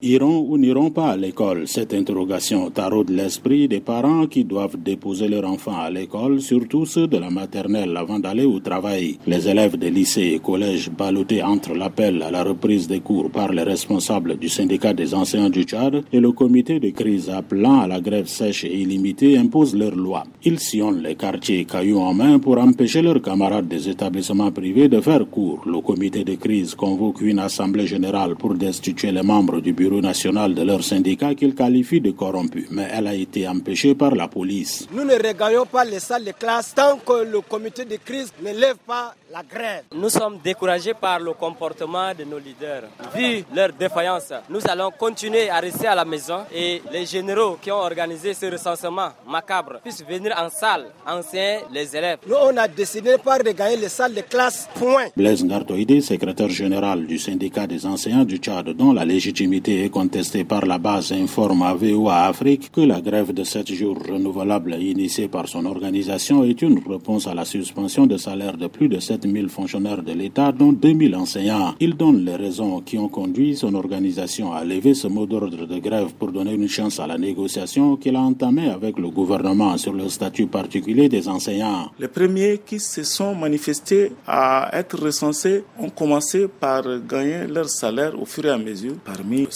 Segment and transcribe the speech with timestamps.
[0.00, 1.66] Iront ou n'iront pas à l'école?
[1.66, 7.08] Cette interrogation taraude l'esprit des parents qui doivent déposer leurs enfants à l'école, surtout ceux
[7.08, 9.18] de la maternelle avant d'aller au travail.
[9.26, 13.50] Les élèves des lycées et collèges ballottés entre l'appel à la reprise des cours par
[13.52, 17.88] les responsables du syndicat des enseignants du Tchad et le comité de crise appelant à
[17.88, 20.22] la grève sèche et illimitée imposent leurs lois.
[20.44, 25.00] Ils sillonnent les quartiers cailloux en main pour empêcher leurs camarades des établissements privés de
[25.00, 25.64] faire cours.
[25.66, 30.54] Le comité de crise convoque une assemblée générale pour destituer les membres du bureau national
[30.54, 34.86] de leur syndicat qu'ils qualifient de corrompu, mais elle a été empêchée par la police.
[34.92, 38.52] Nous ne regagnons pas les salles de classe tant que le comité de crise ne
[38.52, 39.84] lève pas la grève.
[39.94, 42.84] Nous sommes découragés par le comportement de nos leaders.
[43.14, 47.70] Vu leur défaillance, nous allons continuer à rester à la maison et les généraux qui
[47.70, 52.18] ont organisé ce recensement macabre puissent venir en salle enseigner les élèves.
[52.26, 55.06] Nous, on a décidé pas de gagner les salles de classe, point.
[55.16, 60.44] Blaise Ngartoïdé, secrétaire général du syndicat des enseignants du Tchad, dont la légitimité est contesté
[60.44, 65.28] par la base informe à VOA Afrique que la grève de 7 jours renouvelable initiée
[65.28, 69.48] par son organisation est une réponse à la suspension de salaire de plus de 7000
[69.48, 71.74] fonctionnaires de l'État, dont 2000 enseignants.
[71.80, 75.78] Il donne les raisons qui ont conduit son organisation à lever ce mot d'ordre de
[75.78, 79.92] grève pour donner une chance à la négociation qu'il a entamée avec le gouvernement sur
[79.92, 81.90] le statut particulier des enseignants.
[81.98, 88.20] Les premiers qui se sont manifestés à être recensés ont commencé par gagner leur salaire
[88.20, 89.46] au fur et à mesure parmi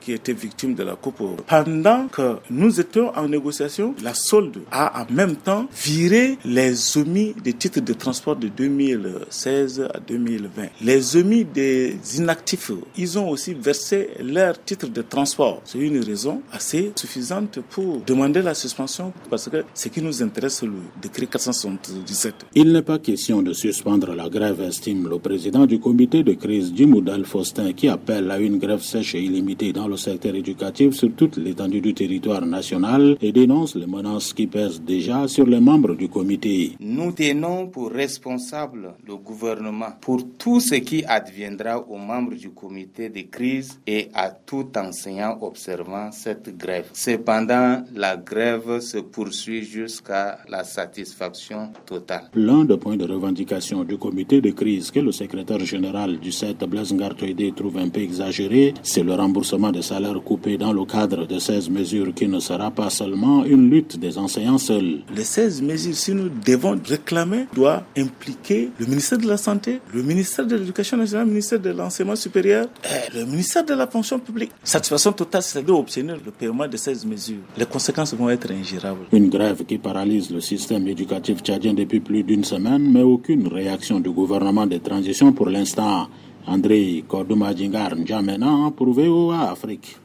[0.00, 1.22] qui étaient victimes de la coupe.
[1.46, 7.34] Pendant que nous étions en négociation, la solde a en même temps viré les omis
[7.42, 10.62] des titres de transport de 2016 à 2020.
[10.82, 15.62] Les omis des inactifs, ils ont aussi versé leurs titres de transport.
[15.64, 20.58] C'est une raison assez suffisante pour demander la suspension parce que ce qui nous intéresse,
[20.60, 22.34] c'est le décret 477.
[22.54, 26.72] Il n'est pas question de suspendre la grève, estime le président du comité de crise,
[26.74, 31.10] Jimoudal Faustin, qui appelle à une grève sèche et illimitée dans le secteur éducatif sur
[31.14, 35.94] toute l'étendue du territoire national et dénonce les menaces qui pèsent déjà sur les membres
[35.94, 36.72] du comité.
[36.80, 43.08] Nous tenons pour responsable le gouvernement pour tout ce qui adviendra aux membres du comité
[43.08, 46.86] de crise et à tout enseignant observant cette grève.
[46.92, 52.30] Cependant, la grève se poursuit jusqu'à la satisfaction totale.
[52.34, 56.58] L'un des points de revendication du comité de crise que le secrétaire général du 7
[56.64, 61.26] Blaise Ngartoïdé trouve un peu exagéré, c'est le remboursement des salaires coupés dans le cadre
[61.26, 65.02] de 16 mesures qui ne sera pas seulement une lutte des enseignants seuls.
[65.14, 70.02] Les 16 mesures, si nous devons réclamer, doit impliquer le ministère de la Santé, le
[70.02, 74.18] ministère de l'Éducation nationale, le ministère de l'Enseignement supérieur, et le ministère de la fonction
[74.18, 74.50] publique.
[74.62, 77.36] Satisfaction totale, c'est-à-dire obtenir le paiement de 16 mesures.
[77.56, 79.06] Les conséquences vont être ingérables.
[79.12, 84.00] Une grève qui paralyse le système éducatif tchadien depuis plus d'une semaine, mais aucune réaction
[84.00, 86.08] du gouvernement de transition pour l'instant.
[86.46, 89.96] André Kordouma Djingar N'Djamena pour VOA Afrique.